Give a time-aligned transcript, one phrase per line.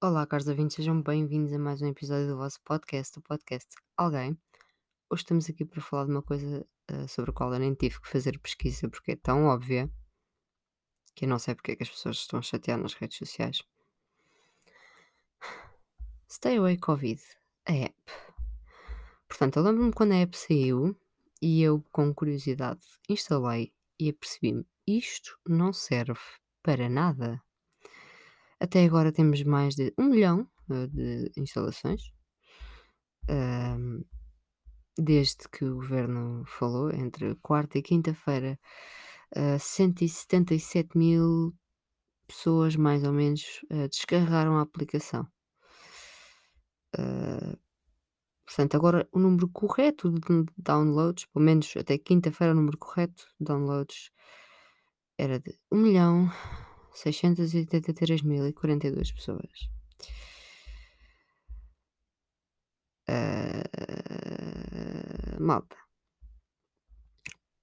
[0.00, 4.38] Olá, caros ouvintes, sejam bem-vindos a mais um episódio do vosso podcast, o podcast Alguém.
[5.10, 8.00] Hoje estamos aqui para falar de uma coisa eh, sobre a qual eu nem tive
[8.00, 9.90] que fazer pesquisa porque é tão óbvia
[11.16, 13.60] que eu não sei porque é que as pessoas estão a chatear nas redes sociais.
[16.30, 17.20] Stay Away Covid,
[17.66, 18.12] a app.
[19.26, 20.96] Portanto, eu lembro-me quando a app saiu
[21.42, 26.20] e eu, com curiosidade, instalei e apercebi-me: isto não serve
[26.62, 27.42] para nada.
[28.60, 32.02] Até agora temos mais de um milhão eh, de instalações.
[33.28, 34.02] Ahm,
[34.98, 38.58] desde que o governo falou, entre quarta e quinta-feira,
[39.36, 41.54] uh, 177 mil
[42.26, 45.26] pessoas, mais ou menos, uh, descarregaram a aplicação.
[46.98, 47.56] Uh,
[48.46, 53.46] portanto, agora o número correto de downloads, pelo menos até quinta-feira, o número correto de
[53.46, 54.10] downloads
[55.16, 55.58] era de
[56.94, 59.68] 1.683.042 pessoas.
[63.08, 63.64] Uh,
[65.42, 65.76] malta.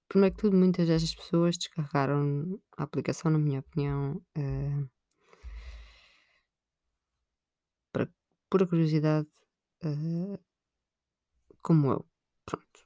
[0.08, 4.90] Primeiro que tudo, muitas destas pessoas descarregaram a aplicação, na minha opinião, uh,
[7.92, 8.10] para
[8.50, 9.28] pura curiosidade,
[9.84, 10.40] uh,
[11.62, 12.06] como eu.
[12.46, 12.86] Pronto.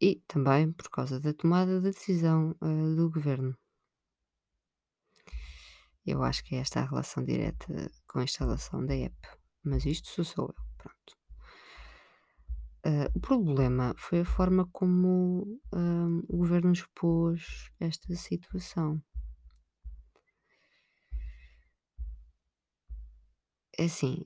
[0.00, 2.56] E também por causa da tomada de decisão
[2.96, 3.56] do governo.
[6.10, 9.14] Eu acho que é esta a relação direta com a instalação da app.
[9.62, 10.54] Mas isto sou só eu.
[10.78, 11.18] Pronto.
[12.86, 19.02] Uh, o problema foi a forma como uh, o governo expôs esta situação.
[23.76, 24.24] É assim,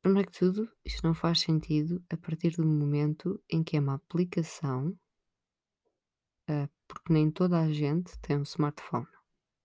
[0.00, 3.94] primeiro que tudo, isto não faz sentido a partir do momento em que é uma
[3.94, 4.96] aplicação,
[6.48, 9.08] uh, porque nem toda a gente tem um smartphone.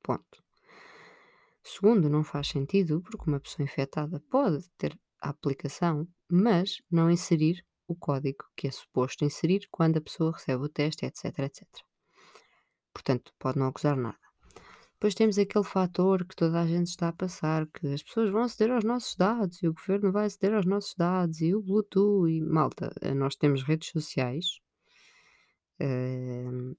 [0.01, 0.48] Ponto.
[1.71, 7.63] Segundo, não faz sentido porque uma pessoa infectada pode ter a aplicação, mas não inserir
[7.87, 11.67] o código que é suposto inserir quando a pessoa recebe o teste, etc, etc.
[12.91, 14.17] Portanto, pode não acusar nada.
[14.93, 18.41] Depois temos aquele fator que toda a gente está a passar, que as pessoas vão
[18.41, 22.27] aceder aos nossos dados e o governo vai aceder aos nossos dados e o Bluetooth
[22.31, 22.91] e malta.
[23.15, 24.59] Nós temos redes sociais,
[25.79, 26.75] uh,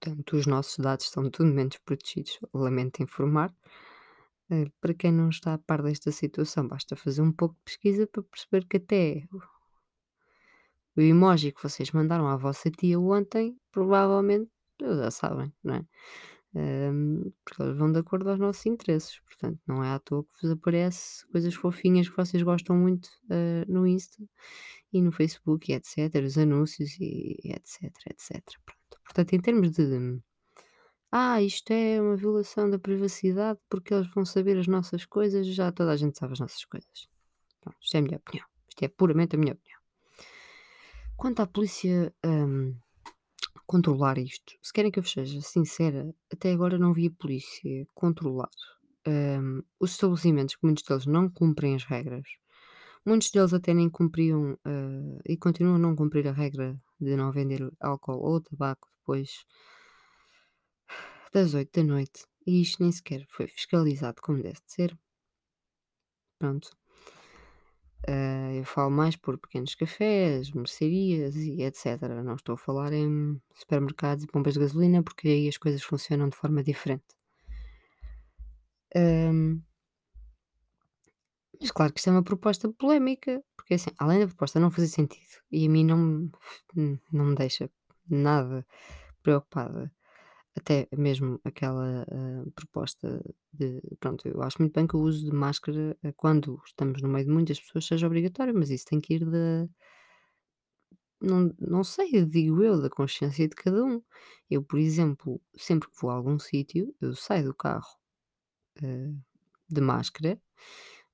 [0.00, 2.38] portanto, os nossos dados estão tudo menos protegidos.
[2.52, 3.54] Lamento informar.
[4.50, 8.06] Uh, para quem não está a par desta situação, basta fazer um pouco de pesquisa
[8.06, 9.24] para perceber que até
[10.96, 15.84] o emoji que vocês mandaram à vossa tia ontem, provavelmente já sabem, não é?
[17.44, 20.50] Porque eles vão de acordo aos nossos interesses, portanto, não é à toa que vos
[20.50, 24.22] aparece coisas fofinhas que vocês gostam muito uh, no Insta
[24.92, 28.42] e no Facebook e etc, os anúncios e etc, etc.
[29.16, 30.20] Portanto, em termos de
[31.10, 35.72] ah, isto é uma violação da privacidade porque eles vão saber as nossas coisas, já
[35.72, 37.08] toda a gente sabe as nossas coisas.
[37.62, 38.46] Pronto, isto é a minha opinião.
[38.68, 39.80] Isto é puramente a minha opinião.
[41.16, 42.76] Quanto à polícia, hum,
[43.66, 48.50] controlar isto, se querem que eu seja sincera, até agora não vi a polícia controlar,
[49.08, 52.28] hum, os estabelecimentos, que muitos deles não cumprem as regras.
[53.06, 57.30] Muitos deles até nem cumpriam, hã, e continuam a não cumprir a regra de não
[57.30, 59.44] vender álcool ou tabaco depois
[61.32, 64.98] das oito da noite e isto nem sequer foi fiscalizado como deve de ser.
[66.40, 66.68] Pronto.
[68.08, 72.22] Uh, eu falo mais por pequenos cafés, mercearias e etc.
[72.24, 76.28] Não estou a falar em supermercados e bombas de gasolina, porque aí as coisas funcionam
[76.28, 77.14] de forma diferente.
[78.96, 79.62] Um,
[81.60, 84.88] mas claro que isto é uma proposta polémica, porque assim, além da proposta não fazer
[84.88, 86.30] sentido, e a mim não,
[87.12, 87.70] não me deixa
[88.08, 88.66] nada
[89.22, 89.92] preocupada
[90.56, 93.22] até mesmo aquela, hã, proposta
[93.52, 97.08] de pronto, eu acho muito bem que o uso de máscara, eh, quando estamos no
[97.08, 99.68] meio de muitas pessoas, seja obrigatório, mas isso tem que ir da
[101.20, 104.02] não não sei, digo eu, da consciência de cada um.
[104.50, 107.86] Eu, por exemplo, sempre que vou a algum sítio, eu saio do carro,
[108.82, 109.14] hã,
[109.68, 110.40] de máscara,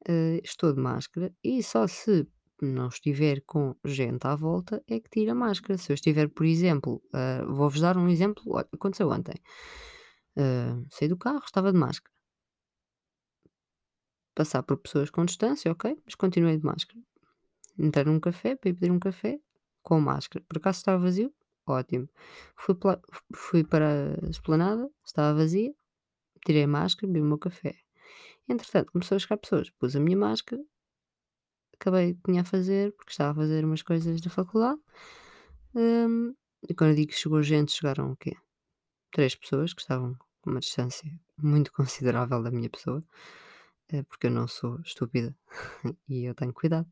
[0.08, 2.26] hã, estou de máscara e só se
[2.60, 5.76] não estiver com gente à volta, é que tira a máscara.
[5.78, 9.34] Se eu estiver, por exemplo, ah, vou-vos dar um exemplo, aconteceu ontem.
[10.36, 12.12] Ah, saí do carro, estava de máscara.
[14.34, 16.98] Passar por pessoas com distância, ok, mas continuei de máscara.
[17.78, 19.40] Entrei num café para ir pedir um café
[19.82, 20.44] com máscara.
[20.48, 21.32] Por acaso estava vazio?
[21.66, 22.08] Ótimo.
[22.56, 22.74] Fui,
[23.34, 25.74] fui para a esplanada, estava vazia,
[26.44, 27.76] tirei a máscara, bebi o meu café.
[28.48, 30.62] Entretanto, começou a chegar pessoas, pus a minha máscara
[31.74, 34.80] acabei que tinha a fazer, porque estava a fazer umas coisas da faculdade.
[35.74, 36.34] Hum,
[36.68, 38.36] e quando eu digo que chegou gente, chegaram o quê?
[39.12, 43.02] Três pessoas que estavam com uma distância muito considerável da minha pessoa.
[43.90, 45.36] eh, porque eu não sou estúpida
[46.08, 46.88] e eu tenho cuidado.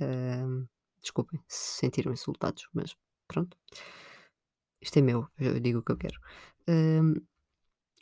[0.00, 0.66] Hum,
[1.02, 2.96] desculpem se se sentiram insultados, mas
[3.28, 3.56] pronto.
[4.80, 6.18] Isto é meu, eu digo o que eu quero.
[6.68, 7.14] Hum,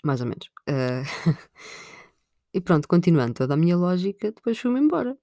[0.05, 0.51] mais ou menos.
[0.69, 1.03] Ah,
[2.53, 5.19] e pronto, continuando toda a minha lógica, depois fui-me embora,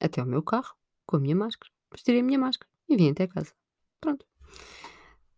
[0.00, 0.74] até ao meu carro,
[1.06, 1.70] com a minha máscara.
[1.84, 3.52] Depois tirei a minha máscara e vim até casa.
[4.00, 4.26] Pronto.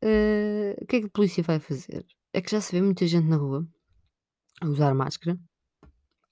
[0.02, 2.06] Ah, o que é que a polícia vai fazer?
[2.32, 3.66] É que já se vê muita gente na rua
[4.60, 5.38] a usar máscara,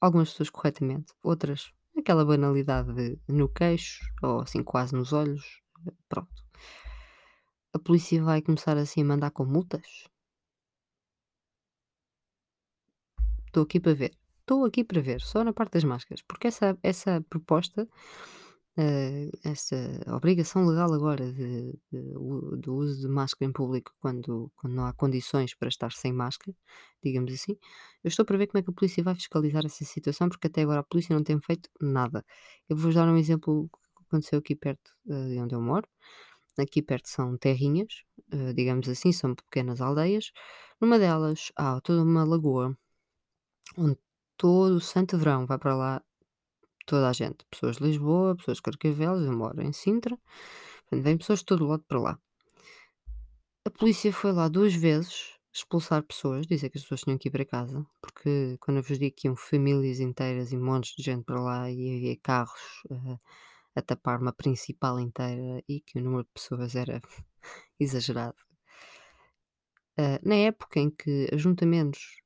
[0.01, 5.61] algumas pessoas corretamente, outras aquela banalidade de no queixo ou assim quase nos olhos.
[6.09, 6.45] Pronto.
[7.73, 10.09] A polícia vai começar assim a mandar com multas?
[13.47, 14.28] Estou aqui para ver.
[14.49, 17.87] Estou aqui para ver, só na parte das máscaras, porque essa, essa proposta,
[18.79, 19.77] eh, essa
[20.09, 22.13] obrigação legal agora de, de
[22.63, 26.57] do uso de máscara em público quando, quando não há condições para estar sem máscara,
[27.05, 27.59] digamos assim,
[28.03, 30.63] eu estou para ver como é que a polícia vai fiscalizar essa situação, porque até
[30.63, 32.25] agora a polícia não tem feito nada.
[32.71, 35.87] Eu vou-vos dar um exemplo que aconteceu aqui perto eh, de onde eu moro.
[36.59, 38.03] Aqui perto são terrinhas,
[38.33, 40.33] eh, digamos assim, são pequenas aldeias.
[40.81, 42.75] Numa delas há toda uma lagoa
[43.77, 43.99] onde
[44.39, 46.03] todo o santo verão vai para lá
[46.87, 47.45] toda a gente.
[47.51, 50.19] Pessoas de Lisboa, pessoas de Carcavelos, eu moro em Sintra,
[50.83, 52.19] portanto, vêm pessoas de todo o lado para lá.
[53.67, 57.31] A polícia foi lá duas vezes expulsar pessoas, dizer que as pessoas tinham que ir
[57.31, 61.25] para casa, porque quando eu vos digo que iam famílias inteiras e montes de gente
[61.25, 63.19] para lá e havia carros eh,
[63.75, 67.01] a tapar uma principal inteira e que o número de pessoas era
[67.81, 68.37] exagerado.
[69.97, 72.23] Eh, na época em que ajuntamentos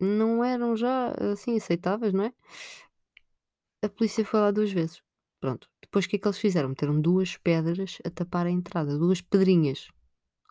[0.00, 2.32] não eram já assim aceitáveis, não é?
[3.82, 5.02] A polícia foi lá 2 vezes.
[5.40, 5.68] Pronto.
[5.82, 6.70] Depois o que é que eles fizeram?
[6.70, 9.88] Meteram 2 pedras a tapar a entrada, 2 pedrinhas,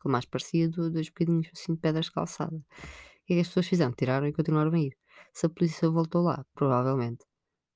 [0.01, 2.56] que mais parecia do 2 bocadinhos assim de pedras de calçada.
[2.56, 3.92] O que é que as pessoas fizeram?
[3.94, 4.95] Tiraram e continuaram a ir.
[5.34, 7.25] Se a polícia voltou lá, provavelmente,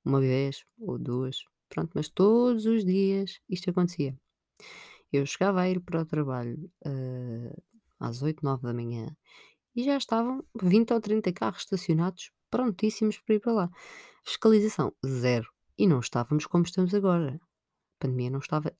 [0.06, 1.38] uma vez ou 2,
[1.70, 4.16] pronto, mas todos os dias isto acontecia.
[5.12, 7.52] Eu chegava a ir para o trabalho, hã,
[8.00, 9.16] às 8, manhã
[9.78, 13.70] e já estavam 20 ou 30 carros estacionados prontíssimos para ir para lá.
[14.26, 15.48] Fiscalização, zero.
[15.78, 17.36] E não estávamos como estamos agora.
[17.36, 18.76] A pandemia não estava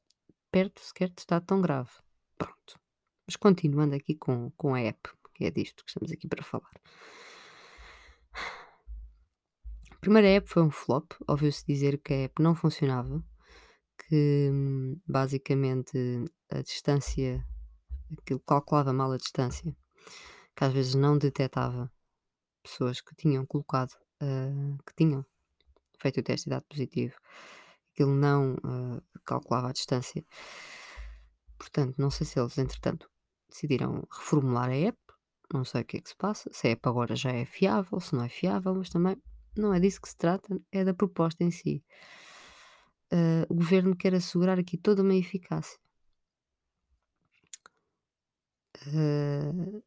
[0.52, 1.92] perto sequer de estar tão grave.
[2.36, 2.80] Pronto.
[3.28, 6.72] Mas continuando aqui com, com a app, que é disto que estamos aqui para falar.
[9.92, 13.24] A primeira app foi um flop, ouviu-se dizer que a app não funcionava,
[14.08, 17.46] que hum, basicamente a distância,
[18.18, 19.76] aquilo calculava mal a distância,
[20.58, 21.92] que às vezes não detectava
[22.64, 25.24] pessoas que tinham colocado, ah, que tinham
[26.00, 27.16] feito o teste e dado positivo,
[27.94, 30.26] aquilo não ah, calculava a distância.
[31.60, 33.08] Portanto, não sei se eles, entretanto,
[33.48, 34.98] decidiram reformular a app,
[35.54, 38.00] não sei o que é que se passa, se a app agora já é fiável,
[38.00, 39.16] se não é fiável, mas também
[39.56, 41.84] não é disso que se trata, é da proposta em si.
[43.12, 45.80] Ah, o governo quer assegurar aqui toda uma eficácia.
[48.88, 49.87] Ah,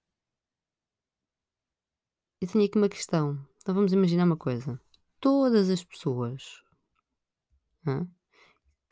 [2.40, 3.38] eu tenho aqui uma questão.
[3.58, 4.81] Então vamos imaginar uma coisa.
[5.20, 6.62] Todas as pessoas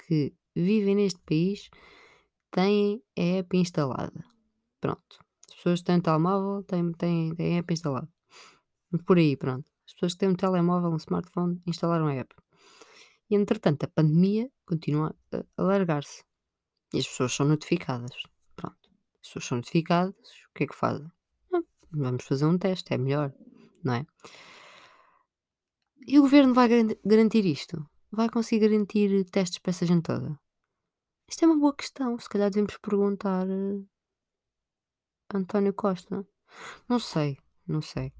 [0.06, 1.70] que vivem neste país
[2.50, 4.24] têm a app instalada.
[4.80, 5.18] Pronto.
[5.48, 8.08] As pessoas que têm um telemóvel têm, têm, têm a app instalada.
[9.06, 9.70] Por aí, pronto.
[9.86, 12.34] As pessoas que têm um telemóvel, um smartphone, instalaram a app.
[13.30, 16.22] E entretanto, a pandemia continua a alargar-se.
[16.92, 18.12] E as pessoas são notificadas.
[18.54, 18.90] Pronto.
[19.22, 20.14] As pessoas são notificadas,
[20.50, 21.10] o que é que fazem?
[21.90, 23.32] Vamos fazer um teste, é melhor,
[23.82, 24.06] não é?
[26.06, 27.84] E o governo vai garan- garantir isto?
[28.10, 30.38] Vai conseguir garantir testes para essa gente toda?
[31.28, 32.18] Isto é uma boa questão.
[32.18, 33.82] Se calhar devemos perguntar eh,
[35.32, 36.26] a António Costa.
[36.88, 38.12] Não sei, não sei.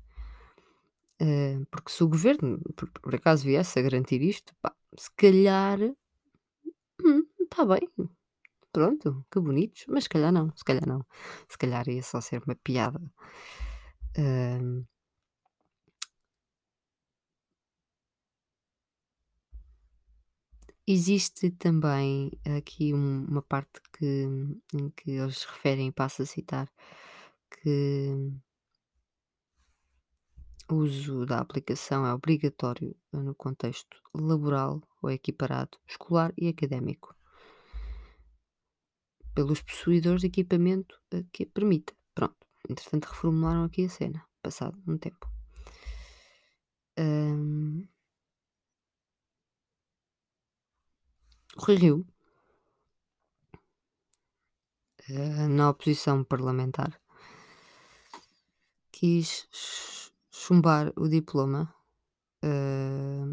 [1.21, 5.79] Eh, porque se o governo, por, por acaso, viesse a garantir isto, pá, se calhar,
[7.41, 7.89] está bem,
[8.79, 11.05] pronto, que bonitos, mas se calhar não, se calhar não.
[11.49, 13.01] Se calhar ia só ser uma piada.
[14.17, 14.87] Ahm,
[20.87, 24.27] existe também aqui um- uma parte que,
[24.75, 26.69] em que eles referem, passo a citar,
[27.51, 28.41] que
[30.71, 37.15] o uso da aplicação é obrigatório no contexto laboral ou equiparado, escolar e académico,
[39.39, 41.93] pelos possuidores de equipamento eh, que permita.
[42.19, 45.25] Pronto, entretanto reformularam aqui a cena, passado um tempo.
[51.57, 52.07] O Rui Rio,
[55.09, 56.93] eh, na oposição parlamentar,
[58.95, 61.63] quis ch- chumbar o diploma
[62.45, 63.27] hã,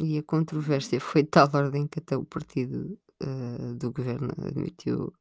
[0.00, 5.12] e a controvérsia foi de tal ordem que até o partido, hã, do governo admitiu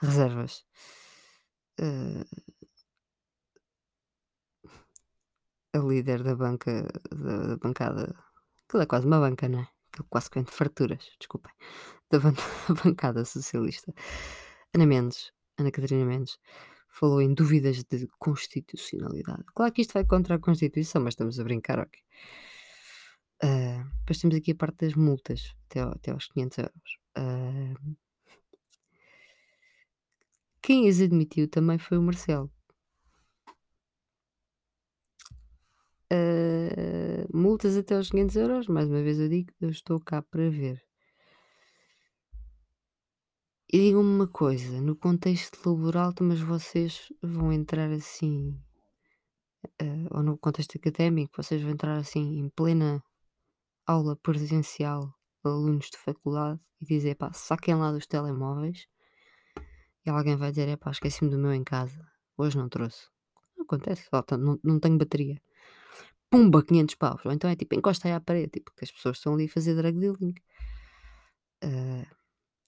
[0.00, 0.64] reservas.
[1.78, 2.24] Hã,
[5.74, 6.72] a líder da banca
[7.10, 8.14] da da bancada
[8.66, 9.68] aquilo é quase uma banca, não é?
[9.92, 11.52] Aquilo quase que vem de farturas, desculpem,
[12.10, 12.32] da ban
[12.68, 13.92] da bancada socialista.
[14.74, 16.38] Ana Mendes, Ana Catarina Mendes,
[16.88, 19.44] falou em dúvidas de constitucionalidade.
[19.54, 22.00] Claro que isto vai contra a Constituição, mas estamos a brincar, ok.
[23.42, 27.01] Ah, depois temos aqui a parte das multas, até até aos 500€.
[30.62, 32.50] Quem as admitiu também foi o Marcelo.
[36.10, 40.80] Ah, multas até aos 500€, mais uma vez eu digo, eu estou cá para ver.
[43.72, 48.54] E digam-me uma coisa, no contexto laboral, mas vocês vão entrar assim,
[49.80, 53.02] ah, ou no contexto académico, vocês vão entrar assim em plena
[53.86, 55.12] aula presencial,
[55.48, 58.86] alunos de faculdade, e dizer: "Pá, saquem lá dos telemóveis",
[60.04, 62.00] e alguém vai dizer: "Epá, esqueci-me do meu em casa,
[62.36, 63.08] hoje não trouxe".
[63.60, 65.40] Acontece, falta não não tenho bateria.
[66.30, 69.18] Pumba, 500 paus, ou então é tipo: "Encosta aí à parede", tipo, porque as pessoas
[69.18, 70.34] estão ali a fazer drug dealing.
[71.62, 72.04] Ah,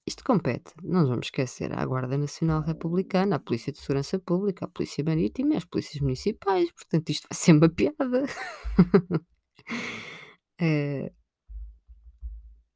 [0.06, 4.66] isto compete, não nos vamos esquecer, à Guarda Nacional Republicana, à Polícia de Segurança Pública,
[4.66, 8.24] à Polícia Marítima e às polícias municipais, portanto isto vai ser uma piada.
[10.58, 11.12] Eh,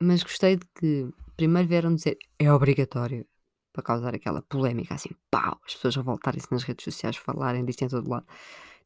[0.03, 3.27] mas gostei de que primeiro vieram dizer: "É obrigatório",
[3.73, 7.89] para causar aquela polémica assim, pau, as pessoas revoltarem-se nas redes sociais, falarem disto em
[7.89, 8.27] todo lado.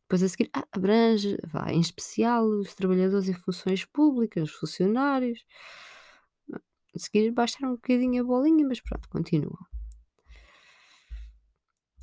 [0.02, 5.44] Depois a seguir: "Ah, abrange, vá, em especial os trabalhadores em funções públicas, os funcionários".
[6.94, 9.64] A seguir baixaram um bocadinho a bolinha, mas pronto, continuam.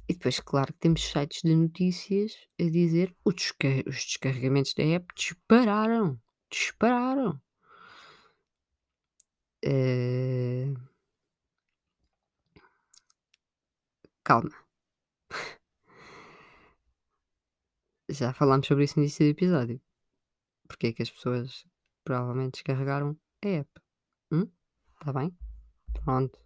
[0.10, 5.06] E depois, claro temos sites de notícias a dizer o desca os descarregamentos da app
[5.16, 6.20] dispararam,
[6.52, 7.40] dispararam.
[9.62, 10.74] Eh,
[14.24, 14.56] calma.
[18.10, 19.82] Já falámos sobre isso no início do episódio.
[20.68, 21.66] Porque é que as pessoas
[22.04, 23.70] provavelmente descarregaram a app.
[24.32, 24.50] Hum?
[25.00, 25.38] Está bem?
[26.04, 26.40] Pronto.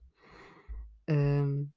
[1.10, 1.70] Hum,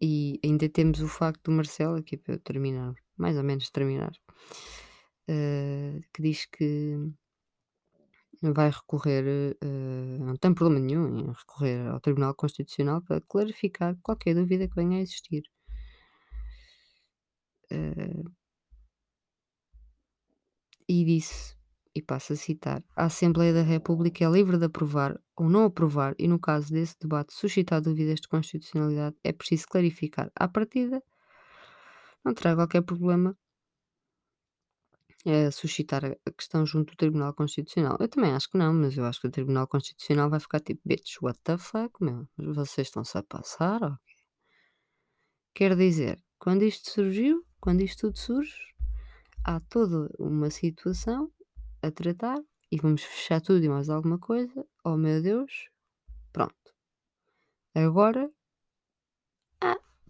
[0.00, 4.12] e ainda temos o facto do Marcelo, aqui para eu terminar, mais ou menos terminar,
[5.28, 7.12] eh, que diz que
[8.42, 14.34] vai recorrer, eh, não tem problema nenhum em recorrer ao Tribunal Constitucional para clarificar qualquer
[14.34, 15.42] dúvida que venha a existir.
[17.70, 18.22] Eh,
[20.88, 21.56] e disse,
[21.94, 26.14] e passo a citar: "A Assembleia da República é livre de aprovar ou não aprovar
[26.18, 31.02] e, no caso desse debate suscitar dúvidas de constitucionalidade, é preciso clarificar à partida,
[32.24, 33.36] não terá qualquer problema
[35.26, 37.96] eh, suscitar a questão junto do Tribunal Constitucional".
[38.00, 40.80] Eu também acho que não, mas eu acho que o Tribunal Constitucional vai ficar tipo:
[40.84, 42.26] "Bitch, what the fuck, meu?
[42.38, 44.14] Vocês estão-se a passar ou quê?".
[45.54, 48.54] Quer dizer, quando isto surgiu, quando isto tudo surge,
[49.44, 51.32] há toda uma situação
[51.82, 52.38] a tratar
[52.70, 54.66] e vamos fechar tudo e mais alguma coisa.
[54.84, 55.68] Oh meu Deus,
[56.32, 56.54] pronto.
[57.74, 58.30] Agora,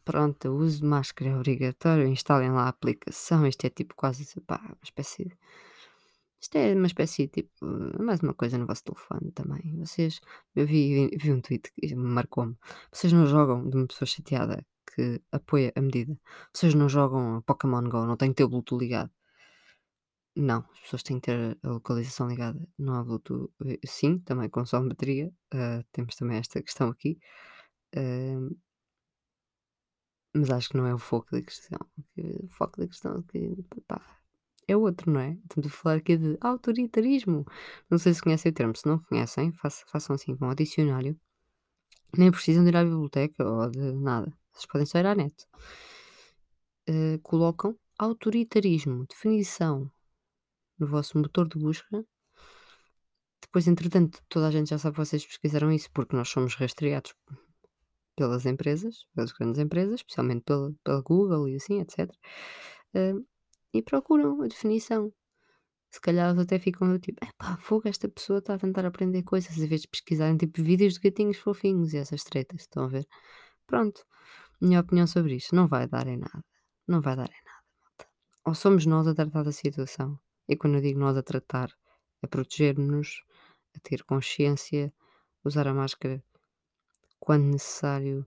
[0.08, 3.46] pronto, o uso de máscara é obrigatório, instalem lá a aplicação.
[3.46, 5.36] Isto é tipo quase, pá, uma espécie de
[6.40, 7.50] isto é uma espécie de tipo,
[8.00, 9.76] mais uma coisa no vosso telefone também.
[9.78, 10.20] Vocês,
[10.54, 12.56] eu vi, vi um tweet que marcou-me.
[12.92, 16.16] Vocês não jogam de uma pessoa chateada que apoia a medida.
[16.54, 19.10] Vocês não jogam Pokémon Go, não têm que ter o Bluetooth ligado.
[20.36, 23.52] Não, as pessoas têm que ter a localização ligada, não há Bluetooth.
[23.66, 27.18] Eh, sim, também consome bateria, ah, temos também esta questão aqui,
[27.96, 28.48] ah,
[30.34, 31.78] mas acho que não é o foco da questão.
[32.14, 33.56] Que o foco da questão é que,
[33.86, 34.00] pá,
[34.66, 35.38] é outro, não é?
[35.48, 37.44] Estamos a falar aqui de autoritarismo.
[37.90, 41.18] Não sei se conhecem o termo, se não conhecem, faça- façam assim, vão ao dicionário,
[42.16, 45.34] nem precisam de ir à biblioteca ou de nada, vocês podem só ir à net.
[46.88, 49.90] Ah, colocam autoritarismo, definição
[50.78, 52.04] no vosso motor de busca.
[53.42, 57.14] Depois, entretanto, toda a gente já sabe que vocês pesquisaram isso, porque nós somos rastreados
[58.18, 62.10] pelas empresas, pelas grandes empresas, especialmente pela, pela Google e assim, etc.
[62.94, 63.14] Ah,
[63.72, 65.12] e procuram a definição.
[65.90, 69.22] Se calhar eles até ficam do tipo, epá, fogo, esta pessoa está a tentar aprender
[69.22, 72.88] coisas, em vez de pesquisarem tipo vídeos de gatinhos fofinhos e essas tretas, estão a
[72.88, 73.06] ver?
[73.66, 74.04] Pronto,
[74.60, 76.44] minha opinião sobre isto, não vai dar em nada,
[76.86, 78.08] não vai dar em nada.
[78.46, 81.70] Ou somos nós a tratar da situação, e quando eu digo nós a tratar,
[82.22, 83.22] a proteger-nos,
[83.76, 84.92] a ter consciência,
[85.44, 86.22] usar a máscara
[87.18, 88.26] quando necessário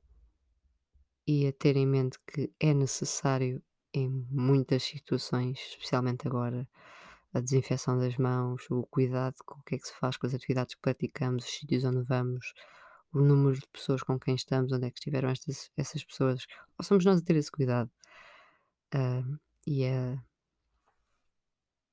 [1.28, 3.62] e a ter em mente que é necessário
[3.94, 6.68] em muitas situações, especialmente agora,
[7.34, 10.34] a desinfecção das mãos, o cuidado com o que é que se faz com as
[10.34, 12.54] atividades que praticamos, os sítios onde vamos,
[13.14, 16.46] o número de pessoas com quem estamos, onde é que estiveram estas, essas pessoas,
[16.78, 17.90] ou somos nós a ter esse cuidado.
[18.94, 19.24] Ah,
[19.66, 20.16] e a,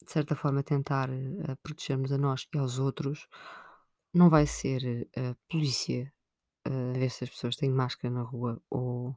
[0.04, 3.28] de certa forma, tentar eh, protegermos a nós e aos outros,
[4.12, 6.12] não vai ser a polícia
[6.68, 9.16] a ver se as pessoas têm máscara na rua ou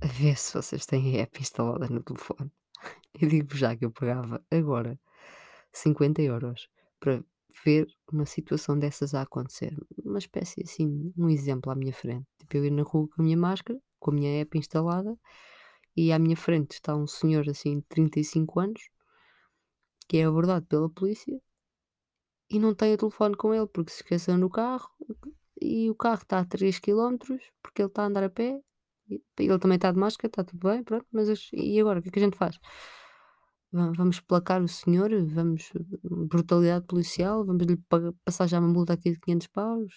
[0.00, 2.50] a ver se vocês têm a app instalada no telefone.
[3.20, 4.98] Eu digo já que eu pagava agora
[5.72, 7.24] 50€ para
[7.64, 9.76] ver uma situação dessas a acontecer.
[10.04, 12.26] Uma espécie assim, um exemplo à minha frente.
[12.38, 15.16] Tipo, eu ir na rua com a minha máscara, com a minha app instalada,
[15.96, 18.90] e à minha frente está um senhor assim de 35 anos,
[20.08, 21.40] que é abordado pela polícia
[22.50, 24.88] e não tem o telefone com ele porque se esqueceu no carro
[25.60, 28.60] e o carro está a 3 km porque ele está a andar a pé.
[29.08, 32.00] e Ele também está de máscara, está tudo bem, pronto, mas as- e agora?
[32.00, 32.58] O que é que a gente faz?
[33.72, 35.10] Va- Vamos placar o senhor?
[35.26, 35.72] Vamos.
[36.02, 37.44] Brutalidade policial?
[37.44, 39.92] Vamos lhe pa- passar já uma multa aqui de 500 paus?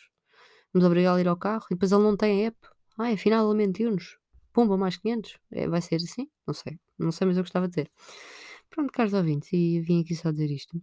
[0.74, 1.66] Vamos obrigá-lo a ir ao carro?
[1.72, 2.58] E depois ele não tem app.
[2.98, 4.18] Ai, afinal ele mentiu-nos.
[4.54, 5.38] Pumba, mais 500.
[5.52, 6.30] É, vai ser assim?
[6.48, 6.80] Não sei.
[7.00, 7.92] Não sei, mas eu gostava de dizer.
[8.70, 10.82] Pronto, caros ouvintes, e vim aqui só dizer isto.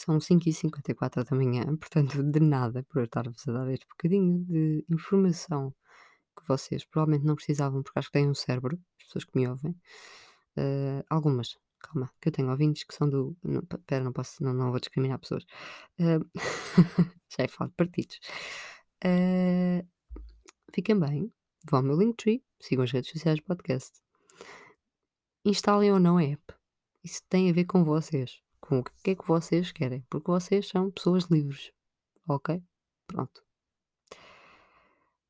[0.00, 4.84] São 5h54 da manhã, portanto, de nada por eu estar-vos a dar este bocadinho de
[4.90, 5.74] informação
[6.36, 9.46] que vocês provavelmente não precisavam, porque acho que têm um cérebro, as pessoas que me
[9.48, 9.74] ouvem.
[10.56, 13.36] Eh, algumas, calma, que eu tenho ouvintes que são do.
[13.42, 15.44] Não, pe- pera, não posso, não, não vou discriminar pessoas.
[15.98, 16.18] Eh,
[17.36, 18.18] já é falar de partidos.
[19.04, 19.84] Eh,
[20.74, 21.32] fiquem bem,
[21.70, 23.92] vão ao meu Linktree, sigam as redes sociais do podcast.
[25.44, 26.42] Instalem ou não a app.
[27.04, 28.40] Isso tem a ver com vocês.
[28.66, 30.02] Com o que é que vocês querem.
[30.08, 31.70] Porque vocês são pessoas livres.
[32.26, 32.62] Ok?
[33.06, 33.44] Pronto.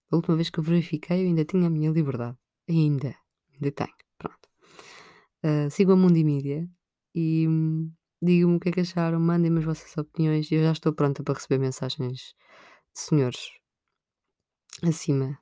[0.08, 2.38] A última vez que eu verifiquei, eu ainda tinha a minha liberdade.
[2.68, 3.16] Ainda.
[3.52, 3.94] Ainda tenho.
[4.16, 4.48] Pronto.
[5.72, 6.70] Sigam a Mundi Mídia
[7.12, 9.18] e hum, digam-me o que é que acharam.
[9.18, 10.52] Mandem-me as vossas opiniões.
[10.52, 12.36] Eu já estou pronta para receber mensagens
[12.94, 13.50] de senhores
[14.80, 15.36] acima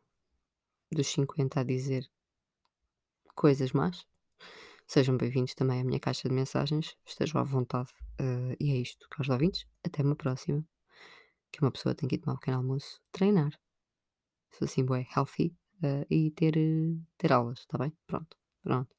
[0.91, 2.11] dos 50 a dizer
[3.35, 4.07] coisas más.
[4.93, 6.95] Sejam bem-vindos também à minha caixa de mensagens.
[7.07, 7.89] Estejam à vontade.
[8.19, 9.67] Ah, e é isto, caros ouvintes.
[9.83, 10.63] Até uma próxima.
[11.51, 13.59] Que uma pessoa tem que ir tomar um pequeno almoço, treinar.
[14.51, 15.57] Se assim, bué, healthy.
[15.83, 17.91] ah, e ter, eh, ter aulas, está bem?
[18.07, 18.37] Pronto.
[18.63, 18.95] Pronto.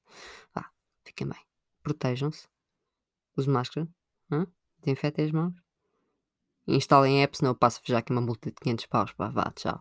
[0.56, 0.68] Vá,
[1.06, 1.40] fiquem bem.
[1.84, 2.48] Protejam-se.
[3.38, 3.88] Use máscara.
[4.32, 4.48] hã?
[4.80, 5.54] Desinfetem as mãos.
[6.68, 9.12] Instalem a app, senão eu passo já aqui uma multa de 500 paus.
[9.12, 9.80] Pá, vá, tchau.